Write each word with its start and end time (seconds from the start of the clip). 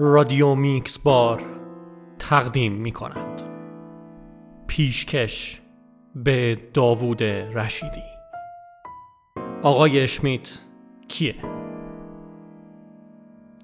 رادیو 0.00 0.54
میکس 0.54 0.98
بار 0.98 1.42
تقدیم 2.18 2.72
می 2.72 2.92
کند 2.92 3.42
پیشکش 4.66 5.60
به 6.14 6.58
داوود 6.74 7.22
رشیدی. 7.22 8.02
آقای 9.62 10.00
اشمیت 10.00 10.58
کیه؟ 11.08 11.34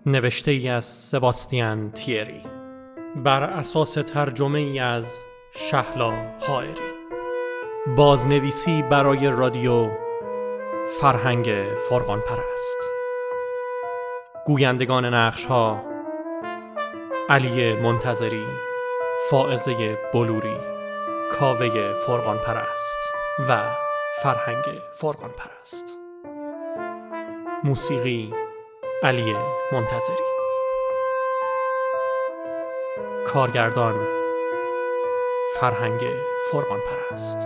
نوشته 0.06 0.50
ای 0.50 0.68
از 0.68 0.84
سباستیان 0.84 1.90
تیری. 1.90 2.40
بر 3.24 3.42
اساس 3.42 3.92
ترجمه 3.92 4.58
ای 4.58 4.78
از 4.78 5.20
شهلا 5.52 6.12
حائری. 6.40 6.94
بازنویسی 7.96 8.82
برای 8.82 9.26
رادیو 9.26 9.90
فرهنگ 11.00 11.50
فرقان 11.88 12.20
پرست 12.20 12.78
گویندگان 14.46 15.14
نقش 15.14 15.44
ها 15.44 15.93
علی 17.28 17.74
منتظری 17.74 18.46
فائزه 19.30 19.98
بلوری 20.12 20.56
کاوه 21.32 21.94
فرقان 22.06 22.38
پرست 22.38 22.98
و 23.48 23.70
فرهنگ 24.22 24.80
فرقان 24.92 25.30
پرست 25.30 25.96
موسیقی 27.64 28.34
علی 29.02 29.36
منتظری. 29.72 30.24
کارگردان 33.26 34.06
فرهنگ 35.60 36.00
فرقان 36.52 36.80
پرست 36.80 37.38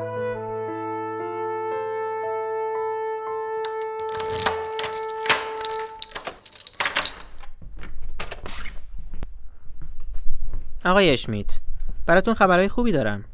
آقای 10.84 11.10
اشمیت 11.10 11.60
براتون 12.06 12.34
خبرهای 12.34 12.68
خوبی 12.68 12.92
دارم. 12.92 13.24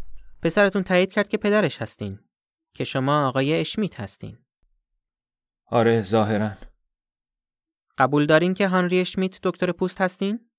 پسرتون 0.42 0.82
تایید 0.82 1.12
کرد 1.12 1.28
که 1.28 1.36
پدرش 1.36 1.82
هستین 1.82 2.18
که 2.74 2.84
شما 2.84 3.28
آقای 3.28 3.60
اشمیت 3.60 4.00
هستین. 4.00 4.38
آره 5.66 6.02
ظاهرا. 6.02 6.52
قبول 7.98 8.26
دارین 8.26 8.54
که 8.54 8.68
هانری 8.68 9.00
اشمیت 9.00 9.38
دکتر 9.42 9.72
پوست 9.72 10.00
هستین؟ 10.00 10.50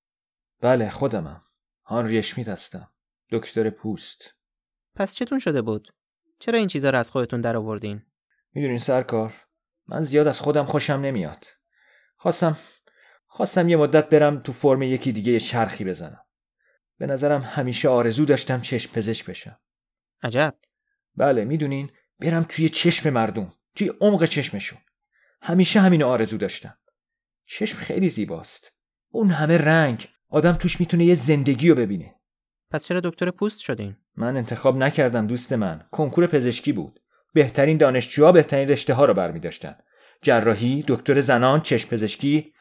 بله 0.62 0.90
خودمم. 0.90 1.42
هانری 1.84 2.18
اشمیت 2.18 2.48
هستم. 2.48 2.92
دکتر 3.32 3.70
پوست. 3.70 4.36
پس 4.96 5.16
چتون 5.16 5.40
شده 5.40 5.62
بود؟ 5.62 5.94
چرا 6.40 6.60
این 6.60 6.68
چیزا 6.68 6.90
رو 6.90 6.98
از 6.98 7.12
خودتون 7.12 7.42
در 7.42 7.58
آوردین؟ 7.58 8.02
می‌دونین 8.54 8.78
سرکار 8.78 9.34
من 9.88 10.02
زیاد 10.02 10.28
از 10.28 10.40
خودم 10.40 10.66
خوشم 10.66 10.94
نمیاد. 10.94 11.46
خواستم 12.16 12.58
خواستم 13.28 13.70
یه 13.70 13.78
مدت 13.78 14.10
برم 14.10 14.40
تو 14.40 14.52
فرم 14.52 14.82
یکی 14.82 15.12
دیگه 15.12 15.32
یه 15.32 15.40
چرخی 15.40 15.86
بزنم. 15.86 16.25
به 16.98 17.06
نظرم 17.06 17.42
همیشه 17.42 17.90
آرزو 17.90 18.26
داشتم 18.26 18.62
چشم 18.62 18.94
پزشک 18.94 19.26
بشم. 19.26 19.58
عجب. 20.24 20.56
بله 21.16 21.46
می‌دونین 21.46 21.90
برم 22.20 22.46
توی 22.50 22.70
چشم 22.70 23.10
مردم 23.10 23.54
توی 23.76 23.92
عمق 24.02 24.26
چشمشون. 24.26 24.80
همیشه 25.42 25.80
همین 25.80 26.04
آرزو 26.04 26.38
داشتم. 26.38 26.78
چشم 27.46 27.78
خیلی 27.78 28.10
زیباست. 28.10 28.72
اون 29.10 29.30
همه 29.30 29.58
رنگ 29.58 30.08
آدم 30.30 30.52
توش 30.52 30.80
می‌تونه 30.80 31.06
یه 31.06 31.16
زندگی 31.16 31.70
رو 31.70 31.76
ببینه. 31.76 32.16
پس 32.72 32.86
چرا 32.86 33.00
دکتر 33.00 33.32
پوست 33.32 33.60
شدین؟ 33.60 33.96
من 34.18 34.38
انتخاب 34.38 34.78
نکردم 34.78 35.28
دوست 35.28 35.54
من. 35.54 35.88
کنکور 35.92 36.28
پزشکی 36.28 36.72
بود. 36.74 37.00
بهترین 37.34 37.78
دانشجوها 37.78 38.32
بهترین 38.32 38.68
رشته 38.68 38.94
ها 38.94 39.06
رو 39.06 39.14
برمی 39.14 39.40
داشتن. 39.40 39.76
جراحی 40.22 40.84
دکتر 40.88 41.22
زنان 41.22 41.62
چشم 41.62 41.90
پزشکی 41.90 42.54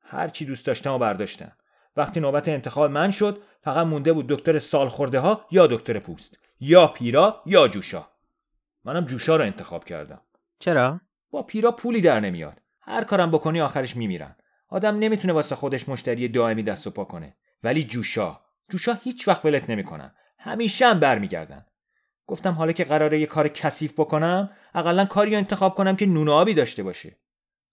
هر 0.00 0.28
چی 0.28 0.44
دوست 0.44 0.66
داشتم 0.66 0.92
و 0.92 0.98
برداشتن 0.98 1.52
وقتی 1.96 2.20
نوبت 2.20 2.48
انتخاب 2.48 2.90
من 2.90 3.10
شد 3.10 3.42
فقط 3.62 3.86
مونده 3.86 4.12
بود 4.12 4.26
دکتر 4.26 4.58
سال 4.58 4.88
خورده 4.88 5.20
ها 5.20 5.44
یا 5.50 5.66
دکتر 5.66 5.98
پوست 5.98 6.38
یا 6.60 6.86
پیرا 6.86 7.42
یا 7.46 7.68
جوشا. 7.68 8.06
منم 8.84 9.04
جوشا 9.04 9.36
رو 9.36 9.44
انتخاب 9.44 9.84
کردم. 9.84 10.20
چرا؟ 10.58 11.00
با 11.30 11.42
پیرا 11.42 11.72
پولی 11.72 12.00
در 12.00 12.20
نمیاد. 12.20 12.60
هر 12.80 13.04
کارم 13.04 13.30
بکنی 13.30 13.60
آخرش 13.60 13.96
میمیرن. 13.96 14.36
آدم 14.68 14.98
نمی‌تونه 14.98 15.32
واسه 15.32 15.56
خودش 15.56 15.88
مشتری 15.88 16.28
دائمی 16.28 16.62
دست 16.62 16.86
و 16.86 16.90
پا 16.90 17.04
کنه. 17.04 17.36
ولی 17.62 17.84
جوشا 17.84 18.40
جوشا 18.68 18.98
هیچ 19.02 19.28
وقت 19.28 19.44
ولت 19.44 19.70
نمی‌کنن. 19.70 20.12
همیشه 20.38 20.86
هم 20.86 21.00
برمیگردن. 21.00 21.66
گفتم 22.26 22.52
حالا 22.52 22.72
که 22.72 22.84
قراره 22.84 23.20
یه 23.20 23.26
کار 23.26 23.48
کثیف 23.48 23.92
بکنم 23.92 24.50
اقلا 24.74 25.04
کاری 25.04 25.30
رو 25.30 25.36
انتخاب 25.36 25.74
کنم 25.74 25.96
که 25.96 26.06
نون 26.06 26.28
آبی 26.28 26.54
داشته 26.54 26.82
باشه. 26.82 27.16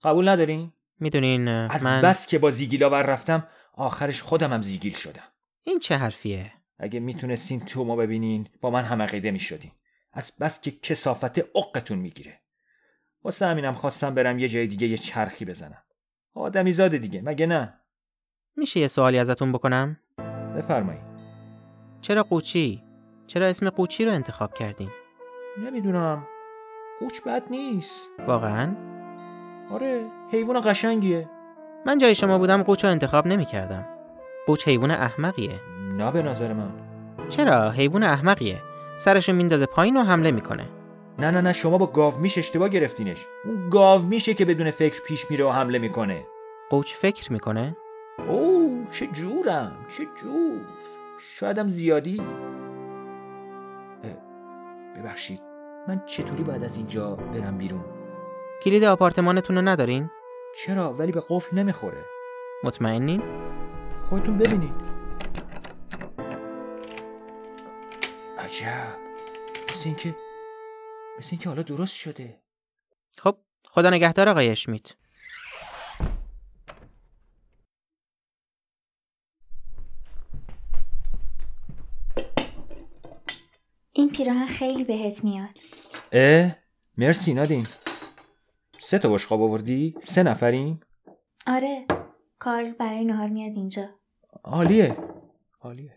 قبول 0.03 0.29
ندارین؟ 0.29 0.73
می‌دونین 0.99 1.47
از 1.47 1.83
من 1.83 2.01
بس 2.01 2.27
که 2.27 2.39
با 2.39 2.51
زیگیلاور 2.51 3.03
رفتم 3.03 3.47
آخرش 3.77 4.21
خودم 4.21 4.53
هم 4.53 4.61
زیگیل 4.61 4.93
شدم. 4.93 5.23
این 5.63 5.79
چه 5.79 5.95
حرفیه؟ 5.95 6.51
اگه 6.79 6.99
می‌تونستین 6.99 7.59
تو 7.59 7.83
ما 7.83 7.95
ببینین 7.95 8.47
با 8.61 8.69
من 8.69 8.83
هم 8.83 9.01
عقیده 9.01 9.31
می‌شدین. 9.31 9.71
از 10.13 10.31
بس 10.39 10.61
که 10.61 10.71
کسافت 10.71 11.39
عقتون 11.39 11.97
می‌گیره. 11.97 12.39
واسه 13.23 13.45
همینم 13.45 13.73
خواستم 13.73 14.15
برم 14.15 14.39
یه 14.39 14.47
جای 14.47 14.67
دیگه 14.67 14.87
یه 14.87 14.97
چرخی 14.97 15.45
بزنم. 15.45 15.83
آدمی 16.33 16.71
زاده 16.71 16.97
دیگه 16.97 17.21
مگه 17.21 17.45
نه؟ 17.45 17.73
میشه 18.55 18.79
یه 18.79 18.87
سوالی 18.87 19.19
ازتون 19.19 19.51
بکنم؟ 19.51 19.99
بفرمایید. 20.57 21.01
چرا 22.01 22.23
قوچی؟ 22.23 22.83
چرا 23.27 23.45
اسم 23.45 23.69
قوچی 23.69 24.05
رو 24.05 24.11
انتخاب 24.11 24.53
کردین؟ 24.53 24.89
نمی‌دونم. 25.65 26.27
قوچ 26.99 27.21
بد 27.21 27.43
نیست. 27.49 28.07
واقعا؟ 28.27 28.75
آره 29.71 30.05
حیوان 30.31 30.61
قشنگیه. 30.61 31.29
من 31.87 31.97
جای 31.97 32.15
شما 32.15 32.37
بودم 32.37 32.63
قوچ 32.63 32.85
رو 32.85 32.91
انتخاب 32.91 33.27
نمی‌کردم. 33.27 33.85
قوچ 34.47 34.67
حیوان 34.67 34.91
احمقیه. 34.91 35.59
نه 35.97 36.11
به 36.11 36.21
نظر 36.21 36.53
من. 36.53 36.71
چرا؟ 37.29 37.69
حیوان 37.71 38.03
احمقیه. 38.03 38.61
سرشو 38.95 39.33
میندازه 39.33 39.65
پایین 39.65 39.97
و 39.97 40.03
حمله 40.03 40.31
می‌کنه. 40.31 40.65
نه 41.19 41.31
نه 41.31 41.41
نه 41.41 41.53
شما 41.53 41.77
با 41.77 41.85
گاو 41.85 42.17
میش 42.17 42.37
اشتباه 42.37 42.69
گرفتینش. 42.69 43.25
اون 43.45 43.69
گاو 43.69 44.01
میشه 44.01 44.33
که 44.33 44.45
بدون 44.45 44.71
فکر 44.71 45.01
پیش 45.01 45.31
میره 45.31 45.45
و 45.45 45.49
حمله 45.49 45.79
می‌کنه. 45.79 46.25
قوچ 46.69 46.93
فکر 46.93 47.33
می‌کنه؟ 47.33 47.77
اوه 48.27 48.87
چه 48.91 49.07
جورم 49.07 49.71
چه 49.97 50.03
جور. 50.03 50.61
شایدم 51.21 51.69
زیادی. 51.69 52.21
ببخشید. 54.97 55.41
من 55.87 56.01
چطوری 56.05 56.43
باید 56.43 56.63
از 56.63 56.77
اینجا 56.77 57.15
برم 57.15 57.57
بیرون؟ 57.57 57.85
کلید 58.63 58.83
آپارتمانتون 58.83 59.55
رو 59.55 59.61
ندارین؟ 59.61 60.09
چرا؟ 60.65 60.93
ولی 60.93 61.11
به 61.11 61.23
قفل 61.29 61.57
نمی‌خوره. 61.57 62.05
مطمئنین؟ 62.63 63.21
خودتون 64.09 64.37
ببینید. 64.37 64.75
عجب. 68.39 68.97
مثل 69.69 69.81
اینکه 69.85 70.15
مثل 71.19 71.29
اینکه 71.31 71.49
حالا 71.49 71.61
درست 71.61 71.95
شده. 71.95 72.41
خب 73.17 73.37
خدا 73.65 73.89
نگهدار 73.89 74.29
آقای 74.29 74.49
اشمیت. 74.49 74.91
این 83.93 84.09
پیراهن 84.09 84.45
خیلی 84.45 84.83
بهت 84.83 85.23
میاد. 85.23 85.49
اه 86.11 86.55
مرسی 86.97 87.33
نادین. 87.33 87.67
سه 88.89 88.99
تا 88.99 89.09
بشقاب 89.09 89.41
آوردی؟ 89.41 89.95
سه 90.03 90.23
نفریم؟ 90.23 90.79
آره 91.47 91.85
کارل 92.39 92.71
برای 92.71 93.05
نهار 93.05 93.27
میاد 93.27 93.55
اینجا. 93.55 93.89
عالیه. 94.43 94.97
عالیه. 95.61 95.93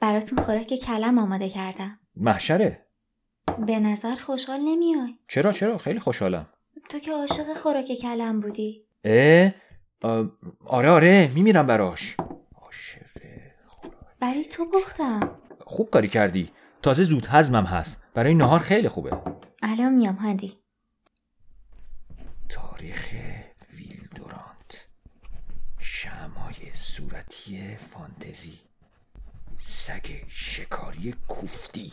براتون 0.00 0.38
خوراک 0.38 0.74
کلم 0.74 1.18
آماده 1.18 1.48
کردم. 1.48 1.98
محشره. 2.16 2.86
به 3.66 3.78
نظر 3.80 4.14
خوشحال 4.14 4.60
نمیای. 4.60 5.14
چرا 5.28 5.52
چرا؟ 5.52 5.78
خیلی 5.78 5.98
خوشحالم. 5.98 6.46
تو 6.88 6.98
که 6.98 7.12
عاشق 7.12 7.54
خوراک 7.56 7.92
کلم 8.02 8.40
بودی. 8.40 8.86
اه 9.04 9.52
آره 10.66 10.90
آره 10.90 11.30
میمیرم 11.34 11.66
براش. 11.66 12.16
عاشق 12.54 13.06
خوراک. 13.66 13.96
برای 14.20 14.44
تو 14.44 14.64
پختم 14.64 15.38
خوب 15.60 15.90
کاری 15.90 16.08
کردی. 16.08 16.50
تازه 16.82 17.02
زود 17.02 17.26
هضمم 17.26 17.64
هست. 17.64 18.02
برای 18.14 18.34
نهار 18.34 18.60
خیلی 18.60 18.88
خوبه. 18.88 19.16
الان 19.62 19.94
میام 19.94 20.14
هندی 20.14 20.52
تاریخ 22.48 23.14
ویلدورانت. 23.74 24.86
شمای 25.78 26.74
صورتی 26.74 27.76
فانتزی. 27.76 28.58
سگ 29.56 30.06
شکاری 30.28 31.14
کوفتی. 31.28 31.92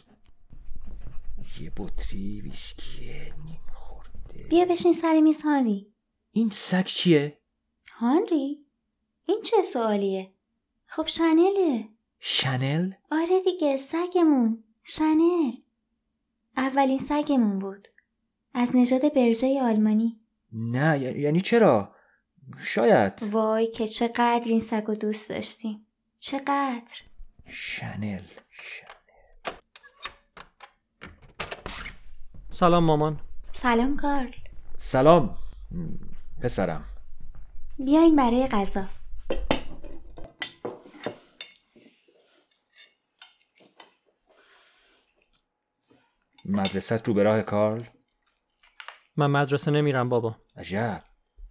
یه 1.62 1.72
بطری 1.78 2.42
ویسکی 2.42 3.12
نیم 3.46 3.62
خورده 3.74 4.44
بیا 4.50 4.66
بشین 4.66 4.94
سر 4.94 5.20
میز 5.20 5.42
هانری. 5.42 5.94
این 6.32 6.50
سگ 6.50 6.86
چیه؟ 6.86 7.38
هانری؟ 7.92 8.66
این 9.26 9.42
چه 9.46 9.58
سوالیه؟ 9.74 10.34
خب 10.88 11.08
شنله 11.08 11.90
شنل؟ 12.20 12.92
آره 13.12 13.42
دیگه 13.44 13.78
سگمون. 13.78 14.64
شنل 14.84 15.52
اولین 16.58 16.98
سگمون 16.98 17.60
بود. 17.60 17.88
از 18.54 18.76
نژاد 18.76 19.14
برژه 19.14 19.62
آلمانی. 19.62 20.20
نه 20.56 21.00
یعنی 21.00 21.42
چرا؟ 21.42 21.96
شاید. 22.64 23.24
وای 23.24 23.68
که 23.68 23.88
چقدر 23.88 24.46
این 24.46 24.60
سگ 24.60 24.90
و 24.90 24.96
دوست 24.96 25.30
داشتیم 25.30 25.88
چقدر؟ 26.20 27.02
شنل 27.48 28.24
شنل. 28.52 28.90
سلام 32.50 32.84
مامان. 32.84 33.20
سلام 33.54 33.98
کارل. 33.98 34.32
سلام 34.78 35.38
پسرم. 36.42 36.86
بیاین 37.86 38.16
برای 38.16 38.48
غذا. 38.48 38.84
مدرست 46.46 47.08
رو 47.08 47.14
به 47.14 47.24
راه 47.24 47.42
کارل؟ 47.42 47.84
من 49.18 49.28
مدرسه 49.28 49.72
نمیرم 49.72 50.10
بابا. 50.10 50.36
عجب. 50.58 51.04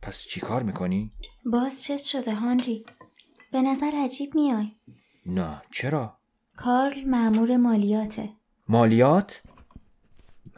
پس 0.02 0.22
چی 0.22 0.40
کار 0.40 0.62
می‌کنی؟ 0.62 1.12
باز 1.52 1.82
چه 1.82 1.96
شده 1.96 2.34
هانری. 2.34 2.86
به 3.52 3.62
نظر 3.62 3.90
عجیب 4.04 4.34
میای. 4.34 4.72
نه 5.26 5.62
چرا؟ 5.70 6.18
کارل 6.56 7.04
مأمور 7.04 7.56
مالیاته. 7.56 8.30
مالیات؟ 8.68 9.42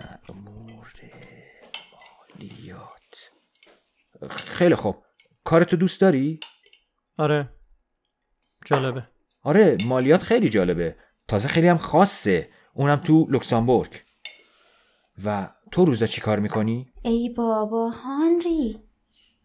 مأمور 0.01 0.93
مالیات. 2.41 3.31
خیلی 4.31 4.75
خوب. 4.75 4.97
کارتو 5.45 5.77
دوست 5.77 6.01
داری؟ 6.01 6.41
آره. 7.19 7.49
جالبه. 8.65 9.09
آره 9.43 9.77
مالیات 9.85 10.23
خیلی 10.23 10.49
جالبه. 10.49 10.97
تازه 11.29 11.49
خیلی 11.49 11.69
هم 11.69 11.77
خاصه. 11.77 12.51
اونم 12.75 12.97
تو 12.97 13.27
لوکسامبورگ. 13.31 14.03
و 15.25 15.49
تو 15.71 15.85
روزا 15.85 16.07
چی 16.07 16.21
کار 16.21 16.39
می‌کنی؟ 16.39 16.93
ای 17.03 17.29
بابا 17.29 17.89
هانری. 17.89 18.79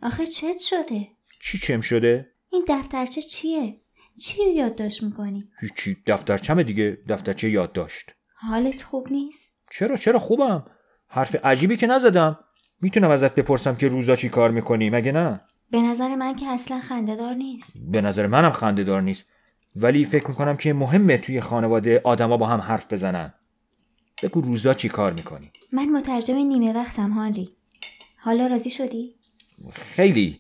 آخه 0.04 0.26
چت 0.26 0.58
شده؟ 0.60 1.08
چی 1.40 1.58
چم 1.58 1.82
شده؟ 1.82 2.32
این 2.52 2.66
دفترچه 2.70 3.22
چیه؟ 3.22 3.82
چی 4.20 4.46
رو 4.46 4.52
یادداشت 4.52 5.04
می‌کنی؟ 5.04 5.50
هیچی 5.62 5.98
دفترچمه 6.08 6.64
دیگه. 6.64 6.98
دفترچه 7.10 7.50
یادداشت. 7.50 8.12
حالت 8.34 8.84
خوب 8.84 9.08
نیست؟ 9.12 9.58
چرا 9.72 9.98
چرا 9.98 10.20
خوبم؟ 10.20 10.66
حرف 11.08 11.36
عجیبی 11.44 11.78
که 11.78 11.88
نزدم. 11.88 12.40
می‌تونم 12.82 13.10
ازت 13.10 13.36
بپرسم 13.36 13.76
که 13.76 13.88
روزا 13.88 14.16
چی 14.16 14.30
کار 14.30 14.52
می‌کنی 14.52 14.90
مگه 14.90 15.12
نه؟ 15.12 15.42
به 15.72 15.82
نظر 15.82 16.16
من 16.16 16.36
که 16.36 16.48
اصلا 16.48 16.80
خندهدار 16.80 17.34
نیست. 17.34 17.78
به 17.92 18.02
نظر 18.02 18.28
منم 18.28 18.52
خنده 18.52 18.84
دار 18.84 19.02
نیست. 19.02 19.26
ولی 19.76 20.06
فکر 20.06 20.28
می‌کنم 20.28 20.58
که 20.58 20.74
مهمه 20.74 21.18
توی 21.18 21.42
خانواده 21.42 22.02
آدما 22.04 22.38
با 22.38 22.46
هم 22.46 22.60
حرف 22.60 22.94
بزنن. 22.94 23.34
بگو 24.24 24.42
روزا 24.42 24.74
چی 24.74 24.90
کار 24.90 25.14
می‌کنی؟ 25.14 25.52
من 25.72 25.86
مترجم 25.86 26.36
نیمه 26.36 26.74
وقتم 26.74 27.10
هانری. 27.10 27.50
حالا 28.18 28.48
راضی 28.48 28.70
شدی؟ 28.70 29.16
خیلی. 29.74 30.40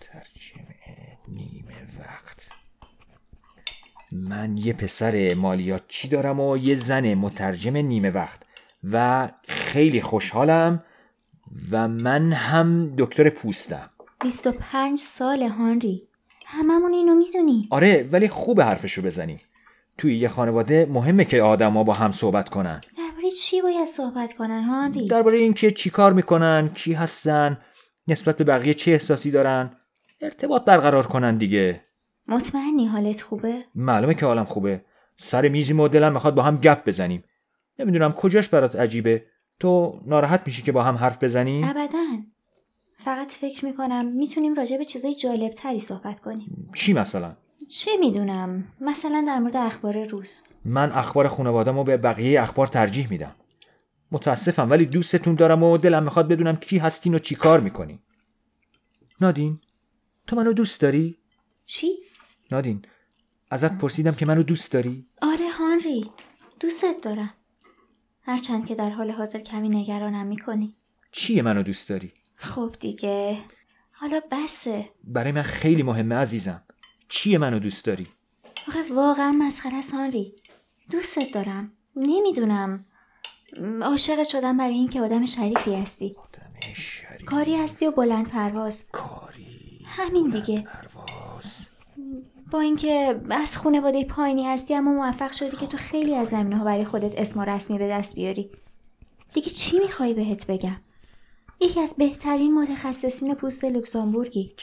ترجمه 0.00 0.76
نیمه 1.28 1.98
وقت. 1.98 2.48
من 4.12 4.56
یه 4.56 4.72
پسر 4.72 5.34
مالیات 5.34 5.82
چی 5.88 6.08
دارم 6.08 6.40
و 6.40 6.56
یه 6.56 6.74
زن 6.74 7.14
مترجم 7.14 7.76
نیمه 7.76 8.10
وقت. 8.10 8.42
و 8.90 9.28
خیلی 9.48 10.00
خوشحالم 10.00 10.84
و 11.70 11.88
من 11.88 12.32
هم 12.32 12.94
دکتر 12.98 13.30
پوستم. 13.30 13.90
25 14.22 14.98
سال 14.98 15.42
هانری. 15.42 16.08
هممون 16.46 16.92
اینو 16.92 17.14
می‌دونی 17.14 17.68
آره 17.70 18.08
ولی 18.12 18.28
خوب 18.28 18.60
حرفشو 18.60 19.02
بزنی 19.02 19.38
توی 19.98 20.16
یه 20.16 20.28
خانواده 20.28 20.86
مهمه 20.90 21.24
که 21.24 21.42
آدما 21.42 21.84
با 21.84 21.92
هم 21.92 22.12
صحبت 22.12 22.48
کنن. 22.48 22.80
درباره 22.98 23.30
چی 23.30 23.62
باید 23.62 23.86
صحبت 23.86 24.32
کنن 24.32 24.62
هانری 24.62 25.08
درباره 25.08 25.38
اینکه 25.38 25.70
چی 25.70 25.90
کار 25.90 26.12
می‌کنن 26.12 26.70
کی 26.74 26.92
هستن 26.92 27.58
نسبت 28.08 28.36
به 28.36 28.44
بقیه 28.44 28.74
چه 28.74 28.90
احساسی 28.90 29.30
دارن 29.30 29.70
ارتباط 30.20 30.64
برقرار 30.64 31.06
کنن 31.06 31.36
دیگه. 31.38 31.80
مطمئنی 32.28 32.86
حالت 32.86 33.22
خوبه؟ 33.22 33.64
معلومه 33.74 34.14
که 34.14 34.26
حالم 34.26 34.44
خوبه. 34.44 34.84
سر 35.16 35.48
میزی 35.48 35.72
و 35.72 35.88
دلم 35.88 36.12
می‌خواد 36.12 36.34
با 36.34 36.42
هم 36.42 36.56
گپ 36.56 36.88
بزنیم. 36.88 37.24
نمی‌دونم 37.78 38.12
کجاش 38.12 38.48
برات 38.48 38.76
عجیبه. 38.76 39.24
تو 39.60 40.00
ناراحت 40.06 40.42
میشی 40.46 40.62
که 40.62 40.72
با 40.72 40.82
هم 40.82 40.94
حرف 40.94 41.24
بزنیم؟ 41.24 41.64
ابدا. 41.64 42.04
فقط 42.96 43.32
فکر 43.32 43.64
می‌کنم 43.64 44.06
می‌تونیم 44.06 44.54
راجع 44.54 44.76
به 44.76 44.84
چیزای 44.84 45.14
جالب 45.14 45.52
تری 45.52 45.80
صحبت 45.80 46.20
کنیم. 46.20 46.70
چی 46.74 46.92
مثلا؟ 46.92 47.36
چه 47.68 47.96
می‌دونم 47.96 48.64
مثلا 48.80 49.24
در 49.26 49.38
مورد 49.38 49.56
اخبار 49.56 50.04
روز 50.04 50.42
من 50.64 50.92
اخبار 50.92 51.28
خانواده‌مو 51.28 51.84
به 51.84 51.96
بقیه 51.96 52.42
اخبار 52.42 52.66
ترجیح 52.66 53.10
میدم 53.10 53.34
متاسفم 54.10 54.70
ولی 54.70 54.86
دوستتون 54.86 55.34
دارم 55.34 55.62
و 55.62 55.78
دلم 55.78 56.02
می‌خواد 56.02 56.28
بدونم 56.28 56.56
کی 56.56 56.78
هستین 56.78 57.14
و 57.14 57.18
چی 57.18 57.34
کار 57.34 57.60
می‌کنین 57.60 57.98
نادین 59.20 59.60
تو 60.26 60.36
منو 60.36 60.52
دوست 60.52 60.80
داری؟ 60.80 61.18
چی؟ 61.66 61.88
نادین 62.50 62.82
ازت 63.50 63.78
پرسیدم 63.78 64.12
که 64.12 64.26
منو 64.26 64.42
دوست 64.42 64.72
داری؟ 64.72 65.06
آره 65.22 65.50
هانری 65.50 66.10
دوستت 66.60 66.96
دارم 67.02 67.34
هرچند 68.22 68.66
که 68.66 68.74
در 68.74 68.90
حال 68.90 69.10
حاضر 69.10 69.38
کمی 69.38 69.68
نگرانم 69.68 70.26
می‌کنی 70.26 70.76
چیه 71.12 71.42
منو 71.42 71.62
دوست 71.62 71.88
داری؟ 71.88 72.12
خب 72.34 72.74
دیگه 72.80 73.38
حالا 73.92 74.20
بسه 74.32 74.88
برای 75.04 75.32
من 75.32 75.42
خیلی 75.42 75.82
مهمه 75.82 76.14
عزیزم 76.14 76.62
چیه 77.12 77.38
منو 77.38 77.58
دوست 77.58 77.84
داری؟ 77.84 78.06
آخه 78.68 78.94
واقعا 78.94 79.32
مسخره 79.32 79.74
است 79.74 79.94
هانری 79.94 80.34
دوستت 80.90 81.32
دارم. 81.34 81.72
نمی‌دونم. 81.96 82.84
عاشق 83.82 84.22
شدم 84.22 84.56
برای 84.56 84.74
اینکه 84.74 85.00
آدم 85.00 85.26
شریفی 85.26 85.74
هستی. 85.74 86.16
آدم 86.18 86.74
شریف 86.74 87.24
کاری 87.24 87.56
هستی 87.56 87.86
و 87.86 87.90
بلند 87.90 88.28
پرواز. 88.28 88.86
کاری. 88.92 89.78
همین 89.86 90.30
دیگه. 90.30 90.60
پرواز. 90.60 91.66
با 92.50 92.60
اینکه 92.60 93.20
از 93.30 93.56
خانواده 93.56 94.04
پایینی 94.04 94.46
هستی 94.46 94.74
اما 94.74 94.92
موفق 94.92 95.32
شدی 95.32 95.56
که 95.56 95.66
تو 95.66 95.76
خیلی 95.76 96.14
از 96.14 96.28
زمینه 96.28 96.56
ها 96.56 96.64
برای 96.64 96.84
خودت 96.84 97.14
اسم 97.16 97.40
و 97.40 97.44
رسمی 97.44 97.78
به 97.78 97.88
دست 97.88 98.14
بیاری. 98.14 98.50
دیگه 99.34 99.50
چی 99.50 99.78
می‌خوای 99.78 100.14
بهت 100.14 100.46
بگم؟ 100.46 100.80
یکی 101.62 101.80
از 101.80 101.94
بهترین 101.98 102.54
متخصصین 102.54 103.34
پوست 103.34 103.64
لوکزامبورگی. 103.64 104.54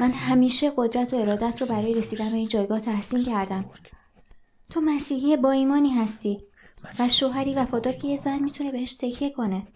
من 0.00 0.10
همیشه 0.10 0.72
قدرت 0.76 1.14
و 1.14 1.16
ارادت 1.16 1.62
رو 1.62 1.66
برای 1.66 1.94
رسیدن 1.94 2.30
به 2.30 2.36
این 2.36 2.48
جایگاه 2.48 2.80
تحسین 2.80 3.24
کردم. 3.24 3.70
تو 4.70 4.80
مسیحی 4.80 5.36
با 5.36 5.50
ایمانی 5.50 5.90
هستی 5.90 6.38
و 6.98 7.08
شوهری 7.08 7.54
وفادار 7.54 7.92
که 7.92 8.08
یه 8.08 8.16
زن 8.16 8.42
می‌تونه 8.42 8.72
بهش 8.72 8.94
تکیه 8.94 9.30
کنه. 9.30 9.66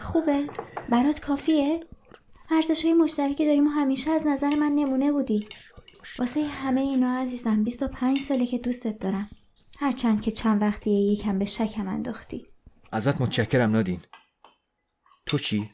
خوبه؟ 0.00 0.46
برات 0.90 1.20
کافیه؟ 1.20 1.80
ارزش 2.50 2.84
های 2.84 2.94
مشترکی 2.94 3.46
داریم 3.46 3.66
و 3.66 3.70
همیشه 3.70 4.10
از 4.10 4.26
نظر 4.26 4.54
من 4.54 4.72
نمونه 4.72 5.12
بودی. 5.12 5.48
واسه 6.18 6.46
همه 6.46 6.80
اینا 6.80 7.18
عزیزم 7.18 7.64
25 7.64 8.20
ساله 8.20 8.46
که 8.46 8.58
دوستت 8.58 8.98
دارم. 8.98 9.30
هرچند 9.78 10.22
که 10.22 10.30
چند 10.30 10.62
وقتی 10.62 10.90
یکم 10.90 11.38
به 11.38 11.44
شکم 11.44 11.88
انداختی. 11.88 12.46
ازت 12.92 13.20
متشکرم 13.20 13.70
نادین. 13.70 14.00
تو 15.28 15.38
چی؟ 15.38 15.70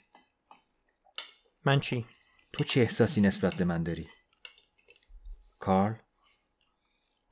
من 1.64 1.80
چی؟ 1.80 2.06
تو 2.52 2.64
چه 2.64 2.80
احساسی 2.80 3.20
نسبت 3.20 3.54
به 3.54 3.64
من 3.64 3.82
داری؟ 3.82 4.08
کارل 5.58 5.94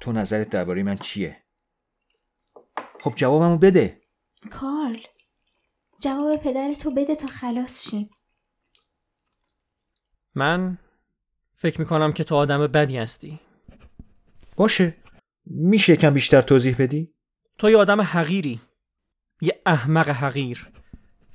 تو 0.01 0.13
نظرت 0.13 0.51
درباره 0.51 0.83
من 0.83 0.97
چیه؟ 0.97 1.43
خب 3.01 3.15
جوابمو 3.17 3.59
بده 3.59 4.03
کارل 4.51 5.01
جواب 6.01 6.37
پدر 6.37 6.75
تو 6.75 6.91
بده 6.91 7.17
تا 7.17 7.27
خلاص 7.27 7.89
شیم 7.91 8.11
من 10.35 10.79
فکر 11.55 11.81
می‌کنم 11.81 12.13
که 12.13 12.25
تو 12.25 12.35
آدم 12.35 12.67
بدی 12.67 12.99
هستی 12.99 13.41
باشه 14.57 14.97
میشه 15.45 15.97
کم 15.97 16.15
بیشتر 16.15 16.41
توضیح 16.41 16.77
بدی؟ 16.79 17.15
تو 17.59 17.71
یه 17.71 17.77
آدم 17.77 18.01
حقیری 18.01 18.61
یه 19.41 19.63
احمق 19.67 20.09
حقیر 20.09 20.82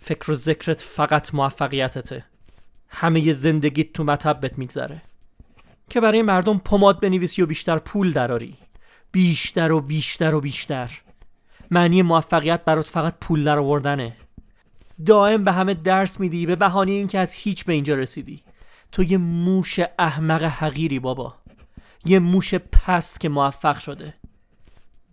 فکر 0.08 0.32
و 0.32 0.36
ذکرت 0.36 0.82
فقط 0.82 1.34
موفقیتته. 1.34 2.26
همه 2.90 3.34
زندگیت 3.34 3.94
تو 3.94 4.04
مطبت 4.04 4.58
میگذره. 4.58 5.02
که 5.90 6.02
برای 6.02 6.22
مردم 6.22 6.58
پماد 6.58 7.00
بنویسی 7.00 7.42
و 7.42 7.46
بیشتر 7.46 7.78
پول 7.78 8.12
دراری 8.12 8.56
بیشتر 9.12 9.72
و 9.72 9.82
بیشتر 9.82 10.34
و 10.34 10.42
بیشتر. 10.42 11.02
معنی 11.72 12.02
موفقیت 12.02 12.66
برات 12.66 12.86
فقط 12.86 13.16
پول 13.22 13.44
در 13.44 13.60
آوردنه 13.60 14.16
دائم 15.06 15.44
به 15.44 15.52
همه 15.52 15.74
درس 15.74 16.20
میدی 16.20 16.46
به 16.46 16.56
بهانه 16.56 16.92
اینکه 16.92 17.20
از 17.20 17.34
هیچ 17.34 17.66
به 17.66 17.74
اینجا 17.74 17.96
رسیدی. 17.96 18.44
تو 18.92 19.04
یه 19.04 19.18
موش 19.18 19.80
احمق 20.00 20.44
حقیری 20.44 21.00
بابا. 21.00 21.36
یه 22.06 22.20
موش 22.20 22.56
پست 22.56 23.20
که 23.20 23.30
موفق 23.30 23.80
شده. 23.80 24.14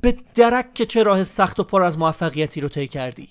به 0.01 0.17
درک 0.35 0.75
که 0.75 0.87
چه 0.87 1.03
راه 1.03 1.25
سخت 1.25 1.61
و 1.61 1.65
پر 1.65 1.83
از 1.83 1.99
موفقیتی 1.99 2.61
رو 2.61 2.69
طی 2.69 2.89
کردی. 2.89 3.29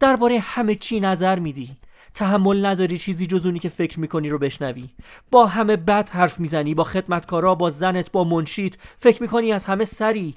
درباره 0.00 0.38
همه 0.38 0.74
چی 0.74 1.00
نظر 1.00 1.38
میدی. 1.38 1.76
تحمل 2.14 2.66
نداری 2.66 2.98
چیزی 2.98 3.26
جز 3.26 3.46
اونی 3.46 3.58
که 3.58 3.68
فکر 3.68 4.00
می‌کنی 4.00 4.28
رو 4.28 4.38
بشنوی. 4.38 4.88
با 5.30 5.46
همه 5.46 5.76
بد 5.76 6.10
حرف 6.10 6.40
می‌زنی 6.40 6.74
با 6.74 6.84
خدمتکارا 6.84 7.54
با 7.54 7.70
زنت 7.70 8.12
با 8.12 8.24
منشیت 8.24 8.76
فکر 8.98 9.22
می‌کنی 9.22 9.52
از 9.52 9.64
همه 9.64 9.84
سری. 9.84 10.34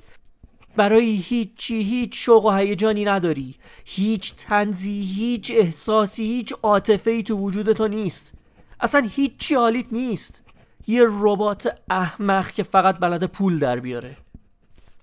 برای 0.75 1.16
هیچ 1.16 1.50
چی 1.56 1.84
هیچ 1.84 2.25
شوق 2.25 2.46
و 2.46 2.51
هیجانی 2.51 3.06
نداری. 3.06 3.56
هیچ 3.86 4.36
تنزی 4.36 5.01
هیچ 5.01 5.51
احساسی 5.56 6.24
هیچ 6.24 6.54
عاطفه 6.63 7.22
تو 7.22 7.36
وجود 7.36 7.74
تو 7.74 7.88
نیست. 7.88 8.34
اصلا 8.80 9.08
هیچی 9.16 9.56
حالیت 9.56 9.94
نیست. 9.94 10.44
یه 10.88 11.04
ربات 11.10 11.75
احمق 11.89 12.51
که 12.51 12.63
فقط 12.63 13.00
بلد 13.00 13.24
پول 13.24 13.60
در 13.60 13.80
بیاره. 13.80 14.18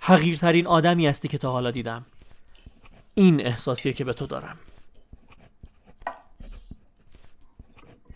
حقیرترین 0.00 0.66
آدمی 0.66 1.06
هستی 1.06 1.28
که 1.28 1.38
تا 1.38 1.52
حالا 1.52 1.70
دیدم. 1.70 2.06
این 3.18 3.46
احساسیه 3.46 3.92
که 3.92 4.04
به 4.04 4.12
تو 4.12 4.26
دارم. 4.26 4.58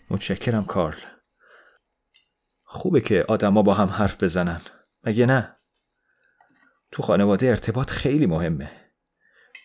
متشکرم 0.09 0.65
کارل. 0.65 0.99
خوبه 2.63 3.01
که 3.01 3.25
آدما 3.27 3.61
با 3.61 3.73
هم 3.73 3.87
حرف 3.87 4.23
بزنن. 4.23 4.61
مگه 5.03 5.25
نه؟ 5.25 5.55
تو 6.91 7.03
خانواده 7.03 7.47
ارتباط 7.47 7.89
خیلی 7.89 8.25
مهمه. 8.25 8.91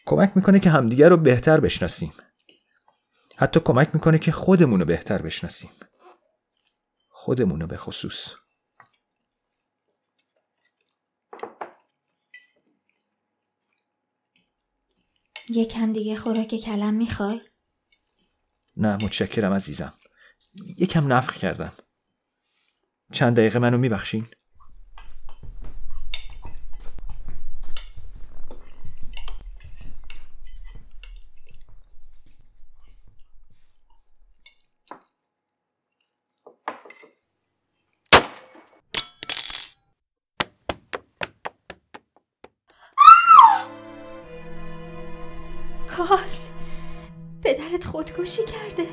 کمک 0.07 0.33
می‌کنه 0.37 0.61
که 0.61 0.71
همدیگر 0.71 1.09
رو 1.09 1.17
بهتر 1.17 1.61
بشناسیم. 1.61 2.13
حتی 3.37 3.61
کمک 3.61 3.95
می‌کنه 3.95 4.19
که 4.19 4.33
خودمون 4.33 4.81
رو 4.81 4.87
بهتر 4.87 5.23
بشناسیم. 5.23 5.71
خودمون 7.09 7.61
رو 7.61 7.67
به 7.67 7.77
خصوص. 7.77 8.35
یکم 15.49 15.93
دیگه 15.93 16.17
خوراک 16.17 16.55
کلم 16.55 16.95
می‌خوای؟ 16.95 17.41
نه 18.77 18.97
متشکرم 18.97 19.53
عزیزم 19.53 19.95
یکم 20.79 21.13
نفخ 21.13 21.37
کردم 21.37 21.73
چند 23.13 23.37
دقیقه 23.37 23.59
منو 23.59 23.79
میبخشین؟ 23.79 24.27
کارل 45.97 46.37
پدرت 47.43 47.85
خودکشی 47.85 48.43
کرده. 48.45 48.87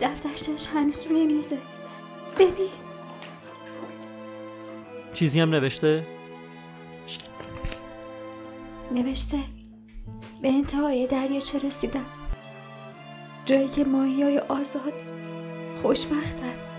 دفترچش 0.00 0.66
هنوز 0.66 1.06
روی 1.06 1.26
میزه. 1.26 1.58
ببین. 2.38 2.68
چیزی 5.14 5.40
هم 5.40 5.50
نوشته؟ 5.50 6.06
نوشته. 8.92 9.38
به 10.42 10.48
انتهای 10.48 11.06
دریاچه 11.06 11.58
رسیدم. 11.58 12.06
جایی 13.44 13.68
که 13.68 13.84
ماهی 13.84 14.22
های 14.22 14.38
آزاد 14.38 14.92
خوشبختن. 15.82 16.75